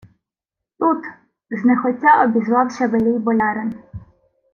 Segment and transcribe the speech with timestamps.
[0.79, 1.03] —Тут...—
[1.59, 3.73] знехотя обізвався велій болярин.